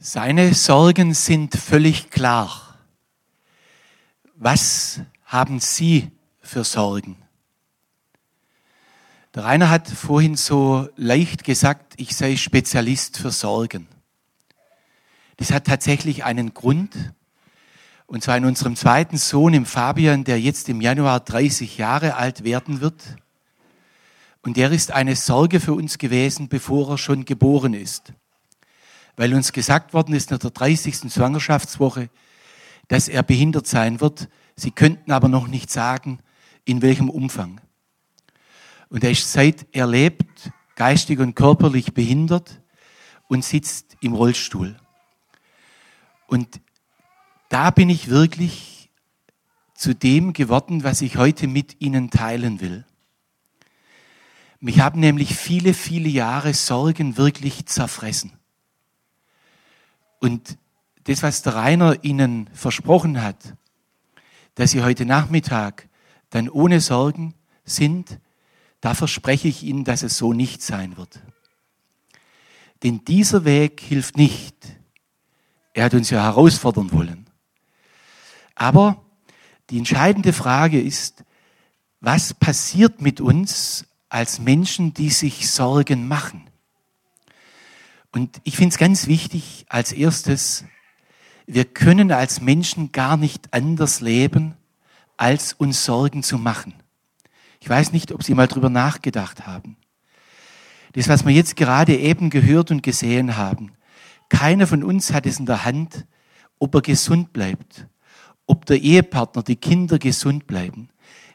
[0.00, 2.78] Seine Sorgen sind völlig klar.
[4.36, 7.16] Was haben Sie für Sorgen?
[9.34, 13.88] Der Rainer hat vorhin so leicht gesagt, ich sei Spezialist für Sorgen.
[15.36, 16.94] Das hat tatsächlich einen Grund.
[18.06, 22.44] Und zwar in unserem zweiten Sohn, im Fabian, der jetzt im Januar 30 Jahre alt
[22.44, 23.16] werden wird.
[24.42, 28.12] Und der ist eine Sorge für uns gewesen, bevor er schon geboren ist
[29.18, 31.12] weil uns gesagt worden ist nach der 30.
[31.12, 32.08] Schwangerschaftswoche,
[32.86, 34.28] dass er behindert sein wird.
[34.54, 36.20] Sie könnten aber noch nicht sagen,
[36.64, 37.60] in welchem Umfang.
[38.88, 42.62] Und er ist seit er lebt geistig und körperlich behindert
[43.26, 44.76] und sitzt im Rollstuhl.
[46.28, 46.60] Und
[47.48, 48.88] da bin ich wirklich
[49.74, 52.84] zu dem geworden, was ich heute mit Ihnen teilen will.
[54.60, 58.37] Mich haben nämlich viele, viele Jahre Sorgen wirklich zerfressen.
[60.18, 60.58] Und
[61.04, 63.54] das, was der Rainer Ihnen versprochen hat,
[64.54, 65.88] dass Sie heute Nachmittag
[66.30, 68.18] dann ohne Sorgen sind,
[68.80, 71.20] da verspreche ich Ihnen, dass es so nicht sein wird.
[72.82, 74.54] Denn dieser Weg hilft nicht.
[75.72, 77.28] Er hat uns ja herausfordern wollen.
[78.54, 79.04] Aber
[79.70, 81.24] die entscheidende Frage ist,
[82.00, 86.47] was passiert mit uns als Menschen, die sich Sorgen machen?
[88.12, 90.64] Und ich finde es ganz wichtig, als erstes,
[91.46, 94.54] wir können als Menschen gar nicht anders leben,
[95.16, 96.74] als uns Sorgen zu machen.
[97.60, 99.76] Ich weiß nicht, ob Sie mal drüber nachgedacht haben.
[100.92, 103.72] Das, was wir jetzt gerade eben gehört und gesehen haben,
[104.28, 106.06] keiner von uns hat es in der Hand,
[106.58, 107.86] ob er gesund bleibt,
[108.46, 110.88] ob der Ehepartner, die Kinder gesund bleiben.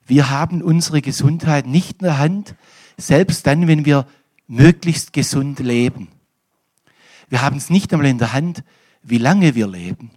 [0.06, 2.56] Wir haben unsere Gesundheit nicht in der Hand,
[2.98, 4.08] selbst dann, wenn wir
[4.48, 6.10] möglichst gesund leben.
[7.34, 8.64] Wir haben es nicht einmal in der Hand,
[9.02, 10.12] wie lange wir leben.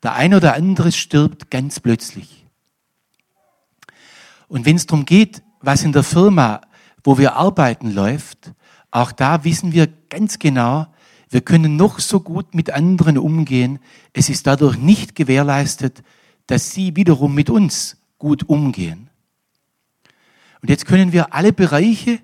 [0.00, 2.46] Der eine oder andere stirbt ganz plötzlich.
[4.46, 6.60] Und wenn es darum geht, was in der Firma,
[7.02, 8.52] wo wir arbeiten, läuft,
[8.92, 10.86] auch da wissen wir ganz genau,
[11.30, 13.80] wir können noch so gut mit anderen umgehen.
[14.12, 16.04] Es ist dadurch nicht gewährleistet,
[16.46, 19.10] dass sie wiederum mit uns gut umgehen.
[20.62, 22.20] Und jetzt können wir alle Bereiche,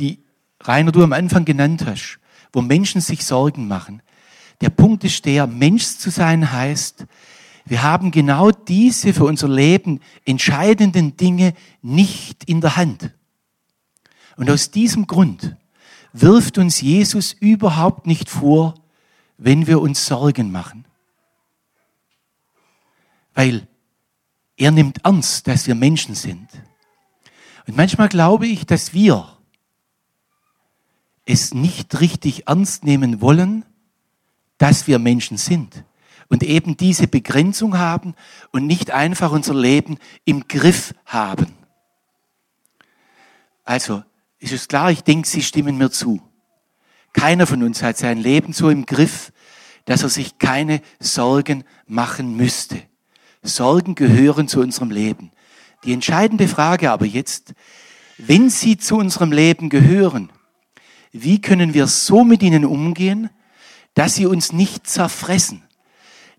[0.00, 0.24] die
[0.60, 2.18] Rainer du am Anfang genannt hast,
[2.52, 4.02] wo Menschen sich Sorgen machen.
[4.60, 7.06] Der Punkt ist der, Mensch zu sein heißt,
[7.64, 13.10] wir haben genau diese für unser Leben entscheidenden Dinge nicht in der Hand.
[14.36, 15.56] Und aus diesem Grund
[16.12, 18.74] wirft uns Jesus überhaupt nicht vor,
[19.36, 20.86] wenn wir uns Sorgen machen.
[23.34, 23.68] Weil
[24.56, 26.48] er nimmt ernst, dass wir Menschen sind.
[27.66, 29.37] Und manchmal glaube ich, dass wir
[31.28, 33.64] es nicht richtig ernst nehmen wollen,
[34.56, 35.84] dass wir Menschen sind
[36.28, 38.14] und eben diese Begrenzung haben
[38.50, 41.54] und nicht einfach unser Leben im Griff haben.
[43.62, 44.02] Also,
[44.38, 46.22] ist es klar, ich denke, Sie stimmen mir zu.
[47.12, 49.32] Keiner von uns hat sein Leben so im Griff,
[49.84, 52.80] dass er sich keine Sorgen machen müsste.
[53.42, 55.30] Sorgen gehören zu unserem Leben.
[55.84, 57.52] Die entscheidende Frage aber jetzt,
[58.16, 60.30] wenn sie zu unserem Leben gehören,
[61.12, 63.30] wie können wir so mit ihnen umgehen,
[63.94, 65.62] dass sie uns nicht zerfressen,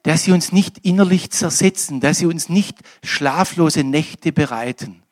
[0.03, 5.03] dass sie uns nicht innerlich zersetzen, dass sie uns nicht schlaflose Nächte bereiten.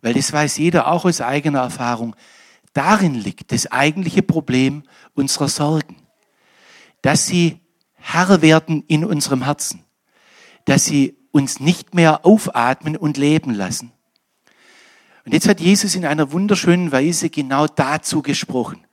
[0.00, 2.14] Weil das weiß jeder auch aus eigener Erfahrung.
[2.72, 4.82] Darin liegt das eigentliche Problem
[5.14, 5.96] unserer Sorgen.
[7.02, 7.60] Dass sie
[7.94, 9.84] Herr werden in unserem Herzen.
[10.66, 13.93] Dass sie uns nicht mehr aufatmen und leben lassen.
[15.24, 18.86] Und jetzt hat Jesus in einer wunderschönen Weise genau dazu gesprochen.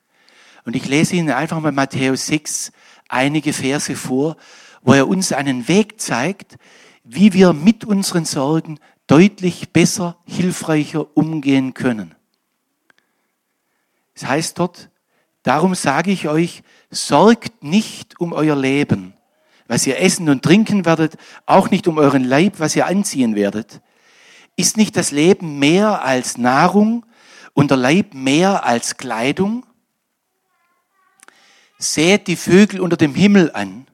[0.64, 2.72] Und ich lese Ihnen einfach mal Matthäus 6
[3.10, 4.38] einige Verse vor,
[4.82, 6.58] wo er uns einen Weg zeigt,
[7.04, 12.16] wie wir mit unseren Sorgen deutlich besser, hilfreicher umgehen können.
[14.14, 14.90] Es heißt dort,
[15.44, 19.14] darum sage ich euch, sorgt nicht um euer Leben,
[19.68, 23.82] was ihr essen und trinken werdet, auch nicht um euren Leib, was ihr anziehen werdet.
[24.56, 27.06] Ist nicht das Leben mehr als Nahrung
[27.54, 29.66] und der Leib mehr als Kleidung?
[31.78, 33.88] Seht die Vögel unter dem Himmel an.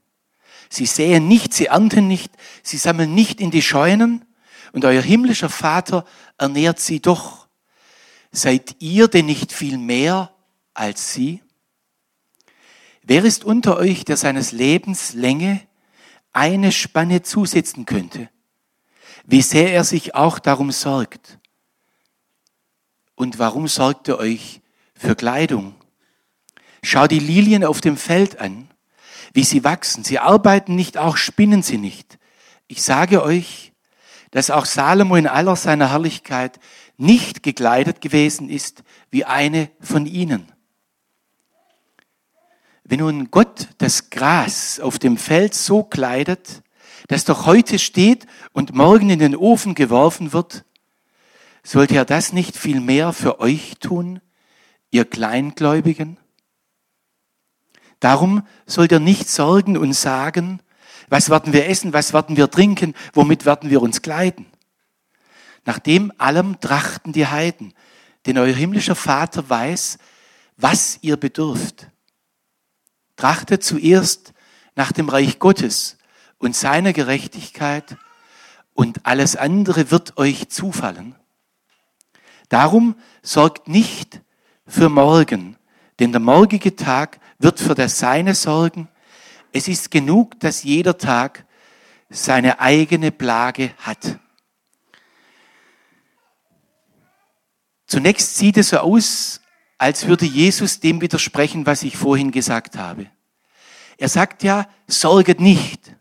[0.69, 2.31] Sie säen nicht, sie ernten nicht,
[2.63, 4.25] sie sammeln nicht in die Scheunen
[4.73, 6.05] und euer himmlischer Vater
[6.37, 7.47] ernährt sie doch.
[8.31, 10.35] Seid ihr denn nicht viel mehr
[10.73, 11.41] als sie?
[13.01, 15.61] Wer ist unter euch, der seines Lebens Länge
[16.33, 18.29] eine Spanne zusetzen könnte?
[19.29, 21.37] Wie sehr er sich auch darum sorgt.
[23.13, 24.61] Und warum sorgt ihr euch
[24.95, 25.75] für Kleidung?
[26.81, 28.69] Schau die Lilien auf dem Feld an.
[29.33, 30.03] wie sie wachsen.
[30.03, 32.17] Sie arbeiten nicht, auch spinnen sie nicht.
[32.67, 33.73] Ich sage euch,
[34.31, 36.59] dass auch Salomo in aller seiner Herrlichkeit
[36.97, 40.51] nicht gekleidet gewesen ist wie eine von ihnen.
[42.83, 46.63] Wenn nun Gott das Gras auf dem Feld so kleidet,
[47.07, 50.65] das doch heute steht und morgen in den Ofen geworfen wird,
[51.63, 54.21] sollte er das nicht viel mehr für euch tun,
[54.91, 56.17] ihr Kleingläubigen?
[57.99, 60.61] Darum sollt ihr nicht sorgen und sagen,
[61.09, 64.45] was werden wir essen, was werden wir trinken, womit werden wir uns kleiden?
[65.65, 67.73] Nach dem allem trachten die Heiden,
[68.25, 69.97] denn euer himmlischer Vater weiß,
[70.57, 71.87] was ihr bedürft.
[73.15, 74.33] Trachtet zuerst
[74.75, 75.96] nach dem Reich Gottes
[76.37, 77.97] und seiner Gerechtigkeit
[78.73, 81.15] und alles andere wird euch zufallen.
[82.49, 84.21] Darum sorgt nicht
[84.65, 85.57] für morgen,
[85.99, 88.87] denn der morgige Tag wird für das Seine sorgen.
[89.51, 91.45] Es ist genug, dass jeder Tag
[92.09, 94.19] seine eigene Plage hat.
[97.87, 99.41] Zunächst sieht es so aus,
[99.77, 103.07] als würde Jesus dem widersprechen, was ich vorhin gesagt habe.
[103.97, 105.95] Er sagt ja, sorget nicht.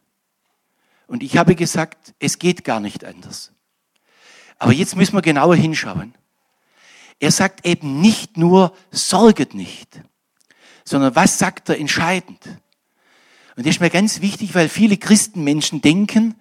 [1.06, 3.52] Und ich habe gesagt, es geht gar nicht anders.
[4.58, 6.14] Aber jetzt müssen wir genauer hinschauen.
[7.18, 10.02] Er sagt eben nicht nur, sorget nicht,
[10.84, 12.40] sondern was sagt er entscheidend?
[13.56, 16.34] Und das ist mir ganz wichtig, weil viele Christenmenschen denken,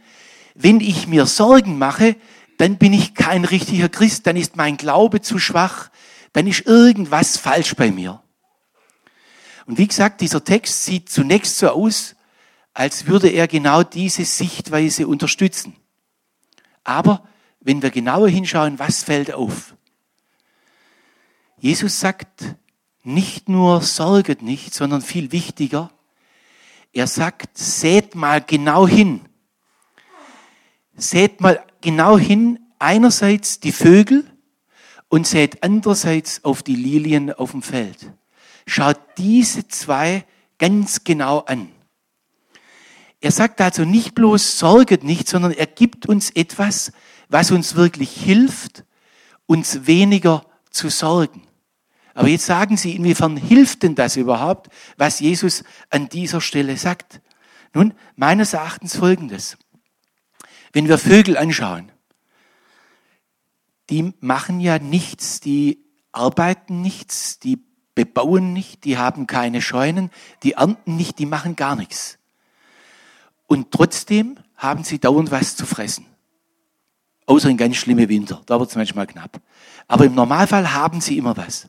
[0.54, 2.16] wenn ich mir Sorgen mache,
[2.58, 5.90] dann bin ich kein richtiger Christ, dann ist mein Glaube zu schwach,
[6.34, 8.22] dann ist irgendwas falsch bei mir.
[9.66, 12.15] Und wie gesagt, dieser Text sieht zunächst so aus,
[12.76, 15.76] als würde er genau diese Sichtweise unterstützen.
[16.84, 17.28] Aber
[17.62, 19.76] wenn wir genauer hinschauen, was fällt auf?
[21.58, 22.56] Jesus sagt
[23.02, 25.90] nicht nur sorget nicht, sondern viel wichtiger,
[26.92, 29.22] er sagt, seht mal genau hin.
[30.96, 34.26] Seht mal genau hin, einerseits die Vögel
[35.08, 38.12] und seht andererseits auf die Lilien auf dem Feld.
[38.68, 40.26] Schaut diese zwei
[40.58, 41.75] ganz genau an.
[43.22, 46.92] Er sagt also nicht bloß sorget nicht, sondern er gibt uns etwas,
[47.30, 48.84] was uns wirklich hilft,
[49.46, 51.48] uns weniger zu sorgen.
[52.14, 57.22] Aber jetzt sagen Sie, inwiefern hilft denn das überhaupt, was Jesus an dieser Stelle sagt?
[57.74, 59.58] Nun, meines Erachtens folgendes.
[60.72, 61.92] Wenn wir Vögel anschauen,
[63.90, 67.60] die machen ja nichts, die arbeiten nichts, die
[67.96, 70.10] bebauen nicht, die haben keine Scheunen,
[70.44, 72.18] die ernten nicht, die machen gar nichts.
[73.48, 76.06] Und trotzdem haben sie dauernd was zu fressen.
[77.26, 79.42] Außer in ganz schlimme Winter, da wird es manchmal knapp.
[79.88, 81.68] Aber im Normalfall haben sie immer was.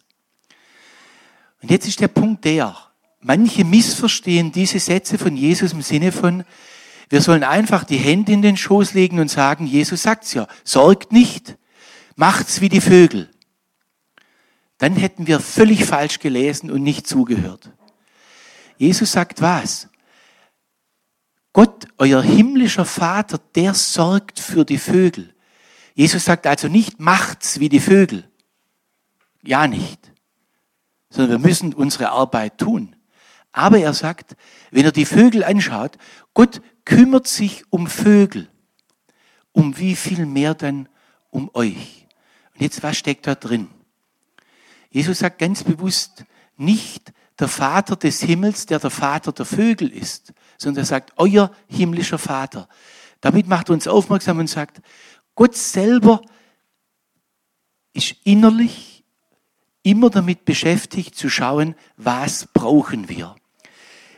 [1.63, 2.77] Und jetzt ist der Punkt der,
[3.21, 6.45] manche missverstehen diese Sätze von Jesus im Sinne von,
[7.09, 11.13] wir sollen einfach die Hände in den Schoß legen und sagen, Jesus sagt's ja, sorgt
[11.13, 11.57] nicht,
[12.17, 13.31] macht's wie die Vögel.
[14.79, 17.71] Dann hätten wir völlig falsch gelesen und nicht zugehört.
[18.77, 19.89] Jesus sagt was?
[21.57, 25.35] Gott, euer himmlischer Vater, der sorgt für die Vögel.
[25.95, 28.31] Jesus sagt also nicht, macht's wie die Vögel.
[29.43, 30.13] Ja nicht.
[31.09, 32.95] Sondern wir müssen unsere Arbeit tun.
[33.53, 34.37] Aber er sagt,
[34.71, 35.97] wenn er die Vögel anschaut,
[36.35, 38.51] Gott kümmert sich um Vögel.
[39.53, 40.91] Um wie viel mehr dann
[41.31, 42.07] um euch?
[42.53, 43.69] Und jetzt, was steckt da drin?
[44.91, 46.27] Jesus sagt ganz bewusst
[46.59, 51.51] nicht der Vater des Himmels, der der Vater der Vögel ist, sondern er sagt euer
[51.69, 52.69] himmlischer Vater.
[53.21, 54.81] Damit macht er uns aufmerksam und sagt,
[55.35, 56.23] Gott selber
[57.93, 59.05] ist innerlich
[59.83, 63.37] immer damit beschäftigt zu schauen, was brauchen wir.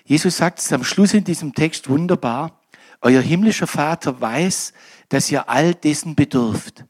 [0.04, 2.61] Jesus sagt es am Schluss in diesem Text wunderbar,
[3.02, 4.73] euer himmlischer Vater weiß,
[5.09, 6.85] dass ihr all dessen bedürft.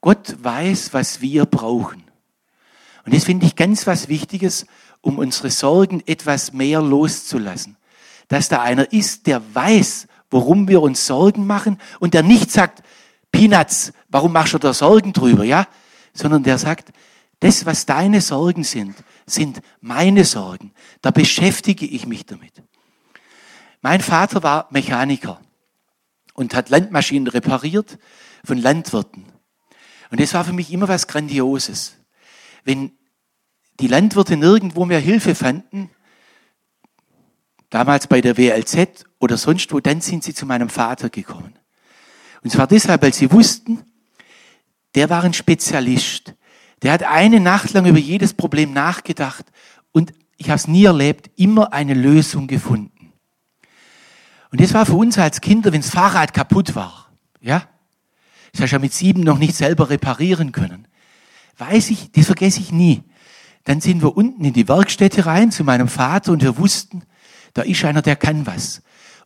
[0.00, 2.04] Gott weiß, was wir brauchen.
[3.04, 4.66] Und das finde ich ganz was Wichtiges,
[5.00, 7.76] um unsere Sorgen etwas mehr loszulassen.
[8.32, 12.82] Dass da einer ist, der weiß, worum wir uns Sorgen machen und der nicht sagt,
[13.30, 15.66] Peanuts, warum machst du da Sorgen drüber, ja?
[16.14, 16.92] Sondern der sagt,
[17.40, 18.96] das, was deine Sorgen sind,
[19.26, 20.72] sind meine Sorgen.
[21.02, 22.62] Da beschäftige ich mich damit.
[23.82, 25.38] Mein Vater war Mechaniker
[26.32, 27.98] und hat Landmaschinen repariert
[28.44, 29.26] von Landwirten.
[30.10, 31.96] Und das war für mich immer was Grandioses
[32.64, 32.92] wenn
[33.80, 35.90] die Landwirte nirgendwo mehr Hilfe fanden,
[37.72, 41.54] damals bei der WLZ oder sonst wo, dann sind sie zu meinem Vater gekommen.
[42.44, 43.82] Und zwar deshalb, weil sie wussten,
[44.94, 46.34] der war ein Spezialist.
[46.82, 49.46] Der hat eine Nacht lang über jedes Problem nachgedacht
[49.90, 53.12] und ich habe es nie erlebt, immer eine Lösung gefunden.
[54.50, 57.10] Und das war für uns als Kinder, wenn das Fahrrad kaputt war,
[57.40, 57.66] ja,
[58.52, 60.86] das hast du ja mit sieben noch nicht selber reparieren können.
[61.56, 63.02] Weiß ich, das vergesse ich nie.
[63.64, 67.04] Dann sind wir unten in die Werkstätte rein zu meinem Vater und wir wussten,
[67.54, 68.82] da ist einer, der kann was.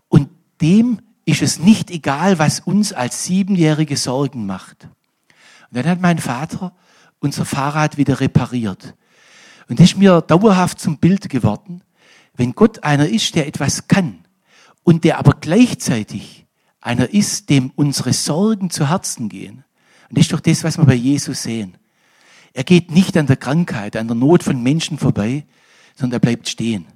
[0.08, 0.28] Und
[0.60, 4.88] dem ist es nicht egal, was uns als Siebenjährige Sorgen macht.
[5.70, 6.74] Und dann hat mein Vater
[7.18, 8.94] unser Fahrrad wieder repariert.
[9.68, 11.82] Und das ist mir dauerhaft zum Bild geworden,
[12.34, 14.24] wenn Gott einer ist, der etwas kann
[14.84, 16.46] und der aber gleichzeitig
[16.80, 19.64] einer ist, dem unsere Sorgen zu Herzen gehen.
[20.08, 21.76] Und das ist doch das, was wir bei Jesus sehen.
[22.52, 25.44] Er geht nicht an der Krankheit, an der Not von Menschen vorbei,
[25.96, 26.86] sondern er bleibt stehen.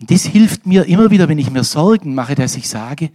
[0.00, 3.10] Und das hilft mir immer wieder, wenn ich mir Sorgen mache, dass ich sage,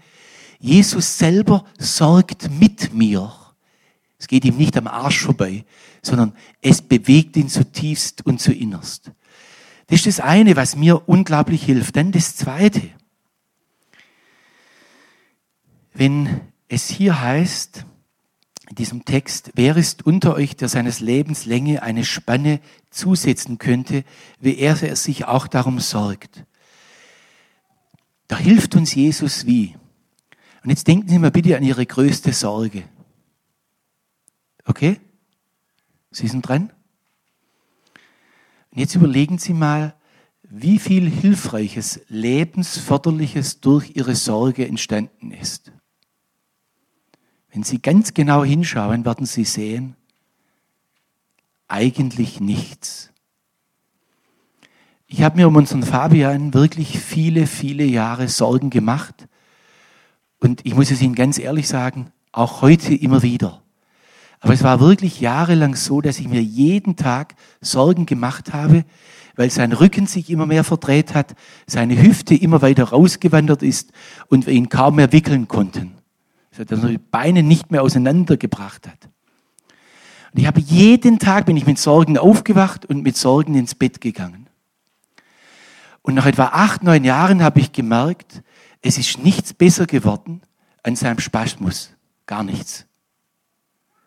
[0.60, 3.34] Jesus selber sorgt mit mir.
[4.18, 5.66] Es geht ihm nicht am Arsch vorbei,
[6.02, 9.12] sondern es bewegt ihn zutiefst und zu innerst.
[9.88, 11.96] Das ist das eine, was mir unglaublich hilft.
[11.96, 12.82] Dann das zweite.
[15.94, 17.86] Wenn es hier heißt,
[18.70, 24.04] in diesem Text, wer ist unter euch, der seines Lebens Länge eine Spanne zusetzen könnte,
[24.40, 26.46] wie er sich auch darum sorgt.
[28.28, 29.76] Da hilft uns Jesus wie.
[30.64, 32.84] Und jetzt denken Sie mal bitte an Ihre größte Sorge.
[34.66, 35.00] Okay?
[36.12, 36.72] Sie sind dran?
[38.72, 39.96] Und jetzt überlegen Sie mal,
[40.42, 45.72] wie viel Hilfreiches, Lebensförderliches durch Ihre Sorge entstanden ist.
[47.52, 49.96] Wenn Sie ganz genau hinschauen, werden Sie sehen,
[51.68, 53.12] eigentlich nichts.
[55.18, 59.30] Ich habe mir um unseren Fabian wirklich viele, viele Jahre Sorgen gemacht.
[60.42, 63.62] Und ich muss es Ihnen ganz ehrlich sagen, auch heute immer wieder.
[64.42, 68.84] Aber es war wirklich jahrelang so, dass ich mir jeden Tag Sorgen gemacht habe,
[69.38, 71.34] weil sein Rücken sich immer mehr verdreht hat,
[71.66, 73.94] seine Hüfte immer weiter rausgewandert ist
[74.28, 75.94] und wir ihn kaum mehr wickeln konnten
[76.58, 79.10] dass er die Beine nicht mehr auseinandergebracht hat.
[80.34, 84.02] Und ich habe jeden Tag, bin ich mit Sorgen aufgewacht und mit Sorgen ins Bett
[84.02, 84.45] gegangen.
[86.06, 88.44] Und nach etwa acht, neun Jahren habe ich gemerkt,
[88.84, 90.44] es ist nichts besser geworden
[90.84, 91.96] an seinem Spasmus.
[92.28, 92.86] Gar nichts.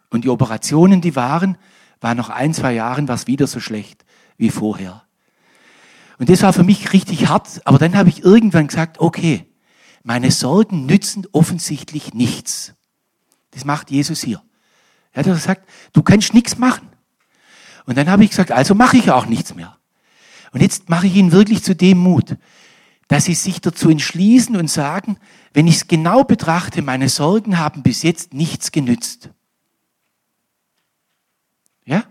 [0.09, 1.59] Und die Operationen, die waren,
[2.00, 4.05] war nach ein, zwei Jahren war es wieder so schlecht
[4.37, 5.02] wie vorher.
[6.19, 9.52] Und das war für mich richtig hart, aber dann habe ich irgendwann gesagt, okay,
[10.05, 12.75] meine Sorgen nützen offensichtlich nichts.
[13.50, 14.40] Das macht Jesus hier.
[15.11, 16.90] Er hat gesagt, du kannst nichts machen.
[17.87, 19.77] Und dann habe ich gesagt, also mache ich auch nichts mehr.
[20.52, 22.37] Und jetzt mache ich ihn wirklich zu dem Mut,
[23.09, 25.19] dass sie sich dazu entschließen und sagen,
[25.52, 29.31] wenn ich es genau betrachte, meine Sorgen haben bis jetzt nichts genützt.
[31.85, 32.05] Ja?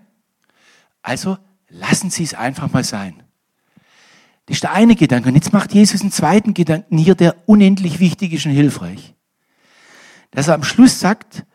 [1.02, 1.38] Also
[1.70, 3.24] lassen Sie es einfach mal sein.
[4.48, 5.30] Das ist der eine Gedanke.
[5.30, 9.14] Und jetzt macht Jesus einen zweiten Gedanken hier, der unendlich wichtig ist und hilfreich.
[10.32, 11.46] Dass er am Schluss sagt,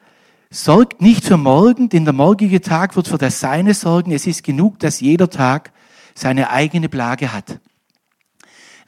[0.51, 4.13] sorgt nicht für morgen, denn der morgige Tag wird für das Seine sorgen.
[4.13, 5.73] Es ist genug, dass jeder Tag
[6.15, 7.61] seine eigene Plage hat.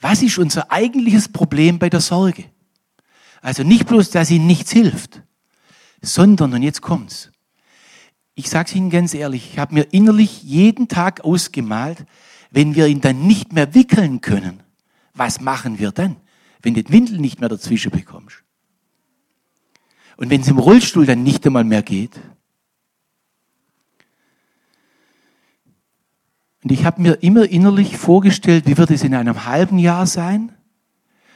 [0.00, 2.44] Was ist unser eigentliches Problem bei der Sorge?
[3.40, 5.22] Also nicht bloß, dass ihnen nichts hilft,
[6.02, 7.30] sondern, und jetzt kommt's,
[8.34, 12.04] ich sage es Ihnen ganz ehrlich, ich habe mir innerlich jeden Tag ausgemalt,
[12.50, 14.62] wenn wir ihn dann nicht mehr wickeln können,
[15.12, 16.16] was machen wir dann,
[16.62, 18.42] wenn du die Windel nicht mehr dazwischen bekommst?
[20.16, 22.20] Und wenn es im Rollstuhl dann nicht einmal mehr geht?
[26.64, 30.50] Und ich habe mir immer innerlich vorgestellt, wie wird es in einem halben Jahr sein?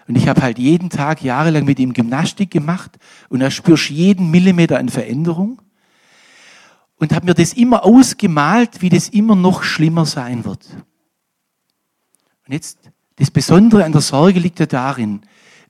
[0.09, 4.31] Und ich habe halt jeden Tag jahrelang mit ihm Gymnastik gemacht und da spürst jeden
[4.31, 5.61] Millimeter an Veränderung
[6.97, 10.67] und habe mir das immer ausgemalt, wie das immer noch schlimmer sein wird.
[12.47, 12.79] Und jetzt,
[13.17, 15.21] das Besondere an der Sorge liegt ja darin,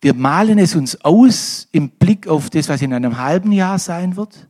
[0.00, 4.14] wir malen es uns aus im Blick auf das, was in einem halben Jahr sein
[4.14, 4.48] wird,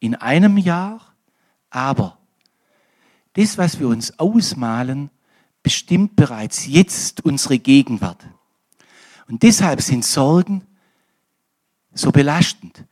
[0.00, 1.14] in einem Jahr,
[1.68, 2.21] aber
[3.34, 5.10] das, was wir uns ausmalen,
[5.62, 8.26] bestimmt bereits jetzt unsere Gegenwart.
[9.28, 10.62] Und deshalb sind Sorgen
[11.94, 12.84] so belastend,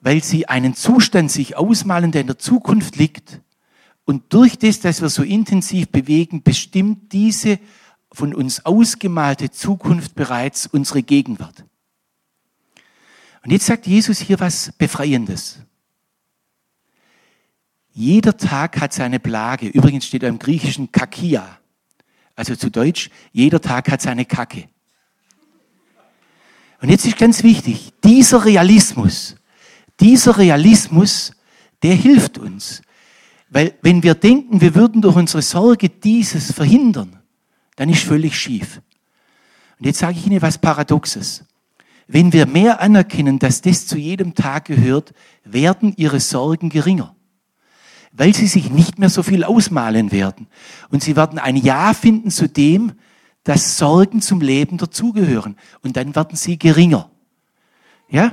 [0.00, 3.40] weil sie einen Zustand sich ausmalen, der in der Zukunft liegt
[4.06, 7.58] und durch das, dass wir so intensiv bewegen, bestimmt diese
[8.12, 11.64] von uns ausgemalte Zukunft bereits unsere Gegenwart.
[13.44, 15.58] Und jetzt sagt Jesus hier was Befreiendes.
[17.98, 19.68] Jeder Tag hat seine Plage.
[19.68, 21.58] Übrigens steht im Griechischen Kakia.
[22.34, 24.68] Also zu Deutsch, jeder Tag hat seine Kacke.
[26.82, 29.36] Und jetzt ist ganz wichtig, dieser Realismus,
[29.98, 31.32] dieser Realismus,
[31.82, 32.82] der hilft uns.
[33.48, 37.22] Weil wenn wir denken, wir würden durch unsere Sorge dieses verhindern,
[37.76, 38.82] dann ist völlig schief.
[39.78, 41.46] Und jetzt sage ich Ihnen was Paradoxes.
[42.08, 47.15] Wenn wir mehr anerkennen, dass das zu jedem Tag gehört, werden Ihre Sorgen geringer.
[48.16, 50.46] Weil Sie sich nicht mehr so viel ausmalen werden.
[50.88, 52.92] Und Sie werden ein Ja finden zu dem,
[53.44, 55.56] dass Sorgen zum Leben dazugehören.
[55.82, 57.10] Und dann werden Sie geringer.
[58.08, 58.32] Ja?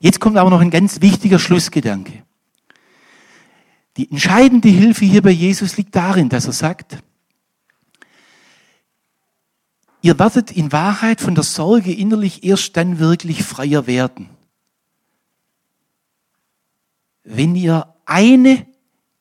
[0.00, 2.24] Jetzt kommt aber noch ein ganz wichtiger Schlussgedanke.
[3.96, 6.98] Die entscheidende Hilfe hier bei Jesus liegt darin, dass er sagt,
[10.02, 14.30] ihr werdet in Wahrheit von der Sorge innerlich erst dann wirklich freier werden,
[17.24, 18.66] wenn ihr eine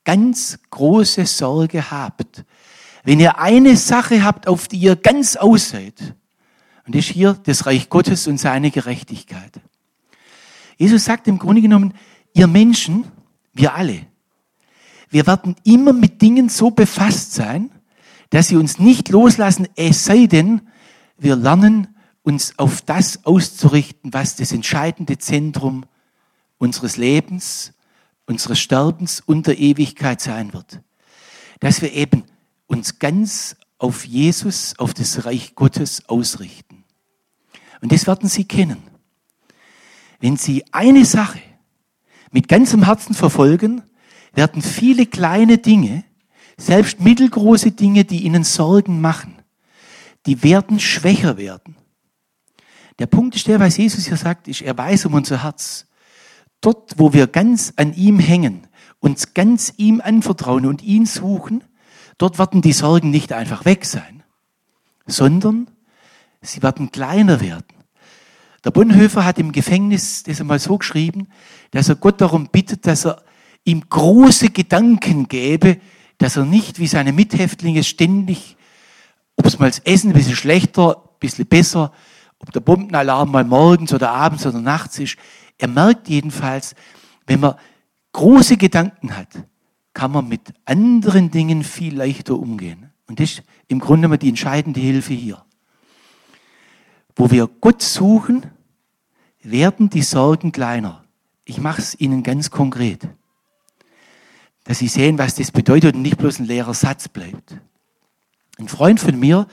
[0.09, 2.43] ganz große Sorge habt,
[3.03, 6.15] wenn ihr eine Sache habt, auf die ihr ganz aus seid,
[6.87, 9.61] und das ist hier das Reich Gottes und seine Gerechtigkeit.
[10.77, 11.93] Jesus sagt im Grunde genommen,
[12.33, 13.05] ihr Menschen,
[13.53, 14.07] wir alle,
[15.11, 17.69] wir werden immer mit Dingen so befasst sein,
[18.31, 20.61] dass sie uns nicht loslassen, es sei denn,
[21.19, 25.85] wir lernen uns auf das auszurichten, was das entscheidende Zentrum
[26.57, 27.73] unseres Lebens,
[28.29, 30.81] unseres Sterbens und der Ewigkeit sein wird.
[31.59, 32.23] Dass wir eben
[32.67, 36.83] uns ganz auf Jesus, auf das Reich Gottes ausrichten.
[37.81, 38.83] Und das werden Sie kennen.
[40.19, 41.41] Wenn Sie eine Sache
[42.31, 43.81] mit ganzem Herzen verfolgen,
[44.33, 46.03] werden viele kleine Dinge,
[46.55, 49.41] selbst mittelgroße Dinge, die Ihnen Sorgen machen,
[50.27, 51.77] die werden schwächer werden.
[52.99, 55.87] Der Punkt ist der, was Jesus hier sagt, ist, er weiß um unser Herz.
[56.61, 58.67] Dort, wo wir ganz an ihm hängen,
[58.99, 61.63] uns ganz ihm anvertrauen und ihn suchen,
[62.17, 64.23] dort werden die Sorgen nicht einfach weg sein,
[65.07, 65.69] sondern
[66.41, 67.65] sie werden kleiner werden.
[68.65, 71.29] Der Bonhoeffer hat im Gefängnis das einmal so geschrieben,
[71.71, 73.23] dass er Gott darum bittet, dass er
[73.63, 75.79] ihm große Gedanken gäbe,
[76.17, 78.57] dass er nicht wie seine Mithäftlinge ständig
[79.39, 81.93] ob es mal das Essen ein bisschen schlechter, ein bisschen besser,
[82.39, 85.15] ob der Bombenalarm mal morgens oder abends oder nachts ist.
[85.59, 86.73] Er merkt jedenfalls,
[87.27, 87.55] wenn man
[88.13, 89.27] große Gedanken hat,
[89.93, 92.91] kann man mit anderen Dingen viel leichter umgehen.
[93.07, 95.43] Und das ist im Grunde mal die entscheidende Hilfe hier.
[97.15, 98.45] Wo wir Gott suchen,
[99.43, 101.03] werden die Sorgen kleiner.
[101.43, 103.07] Ich mache es Ihnen ganz konkret.
[104.63, 107.57] Dass Sie sehen, was das bedeutet und nicht bloß ein leerer Satz bleibt.
[108.57, 109.47] Ein Freund von mir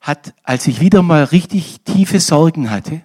[0.00, 3.02] hat, als ich wieder mal richtig tiefe Sorgen hatte,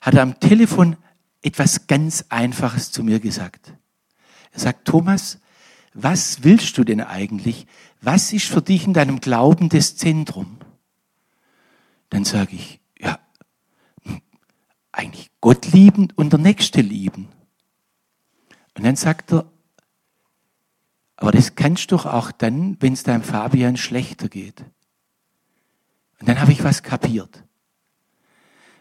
[0.00, 0.96] hat am Telefon
[1.42, 3.74] etwas ganz Einfaches zu mir gesagt.
[4.52, 5.38] Er sagt, Thomas,
[5.94, 7.66] was willst du denn eigentlich?
[8.00, 10.58] Was ist für dich in deinem Glauben das Zentrum?
[12.10, 13.18] Dann sage ich, ja,
[14.92, 17.28] eigentlich Gott lieben und der Nächste lieben.
[18.74, 19.50] Und dann sagt er,
[21.16, 24.60] aber das kannst du doch auch dann, wenn es deinem Fabian schlechter geht.
[26.20, 27.42] Und dann habe ich was kapiert.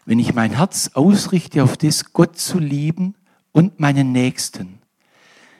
[0.07, 3.13] Wenn ich mein Herz ausrichte auf das, Gott zu lieben
[3.51, 4.79] und meinen Nächsten,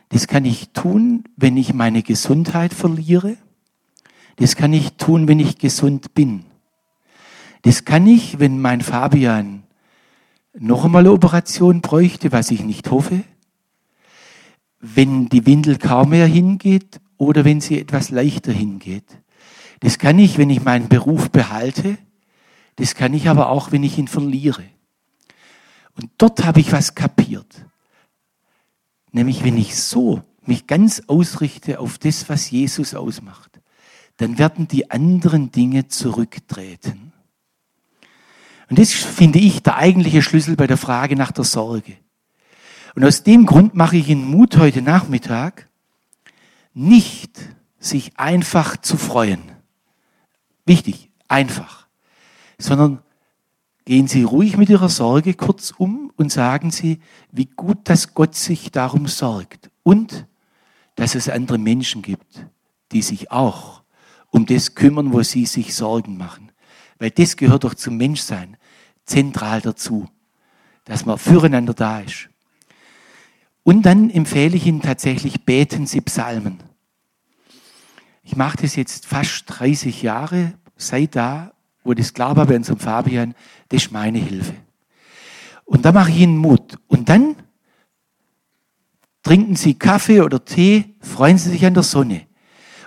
[0.10, 3.38] das kann ich tun, wenn ich meine Gesundheit verliere.
[4.38, 6.46] Das kann ich tun, wenn ich gesund bin.
[7.62, 9.62] Das kann ich, wenn mein Fabian
[10.58, 13.24] noch einmal eine Operation bräuchte, was ich nicht hoffe
[14.80, 19.06] wenn die Windel kaum mehr hingeht oder wenn sie etwas leichter hingeht.
[19.80, 21.98] Das kann ich, wenn ich meinen Beruf behalte.
[22.78, 24.64] Das kann ich aber auch, wenn ich ihn verliere.
[25.96, 27.66] Und dort habe ich was kapiert.
[29.12, 33.60] Nämlich, wenn ich so mich ganz ausrichte auf das, was Jesus ausmacht,
[34.18, 37.14] dann werden die anderen Dinge zurücktreten.
[38.70, 41.98] Und das finde ich der eigentliche Schlüssel bei der Frage nach der Sorge.
[42.96, 45.70] Und aus dem Grund mache ich Ihnen Mut heute Nachmittag,
[46.74, 47.40] nicht
[47.80, 49.42] sich einfach zu freuen.
[50.66, 51.87] Wichtig, einfach.
[52.58, 53.04] Sondern
[53.86, 57.00] gehen Sie ruhig mit Ihrer Sorge kurz um und sagen Sie,
[57.32, 59.70] wie gut, dass Gott sich darum sorgt.
[59.84, 60.28] Und
[60.96, 62.48] dass es andere Menschen gibt,
[62.92, 63.84] die sich auch
[64.30, 66.52] um das kümmern, wo Sie sich Sorgen machen.
[67.00, 68.58] Weil das gehört doch zum Menschsein
[69.06, 70.08] zentral dazu,
[70.84, 72.30] dass man füreinander da ist.
[73.64, 76.60] Und dann empfehle ich Ihnen tatsächlich, beten Sie Psalmen.
[78.24, 81.54] Ich mache das jetzt fast 30 Jahre, seit da,
[81.88, 83.34] wo das klar war bei unserem Fabian,
[83.70, 84.54] das ist meine Hilfe.
[85.64, 86.78] Und da mache ich Ihnen Mut.
[86.88, 87.36] Und dann
[89.24, 92.28] trinken Sie Kaffee oder Tee, freuen Sie sich an der Sonne.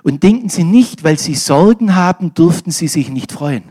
[0.02, 3.64] Und denken Sie nicht, weil Sie Sorgen haben, dürften Sie sich nicht freuen.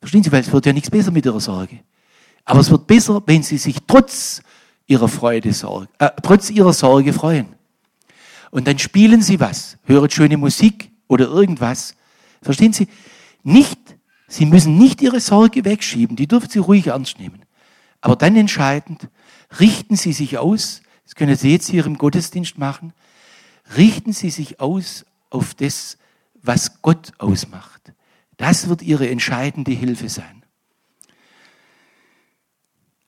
[0.00, 1.80] Verstehen Sie, weil es wird ja nichts besser mit Ihrer Sorge.
[2.44, 4.42] Aber es wird besser, wenn Sie sich trotz
[4.86, 7.46] ihrer Freude sorgen, äh, trotz ihrer Sorge freuen.
[8.50, 11.94] Und dann spielen Sie was, hören schöne Musik oder irgendwas.
[12.40, 12.88] Verstehen Sie?
[13.48, 17.46] Nicht, Sie müssen nicht Ihre Sorge wegschieben, die dürfen Sie ruhig ernst nehmen.
[18.02, 19.08] Aber dann entscheidend,
[19.58, 22.92] richten Sie sich aus, das können Sie jetzt hier im Gottesdienst machen,
[23.74, 25.96] richten Sie sich aus auf das,
[26.42, 27.94] was Gott ausmacht.
[28.36, 30.44] Das wird Ihre entscheidende Hilfe sein.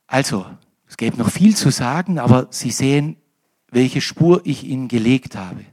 [0.07, 0.47] Also,
[0.89, 3.19] es gäbe noch viel zu sagen, aber Sie sehen,
[3.71, 5.67] welche Spur ich Ihnen gelegt habe.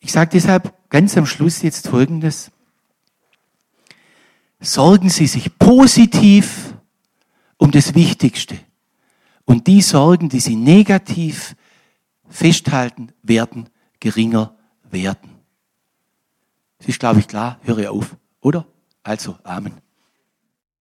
[0.00, 2.52] Ich sage deshalb ganz am Schluss jetzt Folgendes.
[4.60, 6.74] Sorgen Sie sich positiv
[7.56, 8.58] um das Wichtigste.
[9.44, 11.54] Und die Sorgen, die Sie negativ
[12.28, 13.68] festhalten, werden
[14.00, 14.56] geringer
[14.90, 15.30] werden.
[16.78, 17.58] Das ist, glaube ich, klar.
[17.62, 18.66] Höre auf, oder?
[19.02, 19.74] Also, Amen.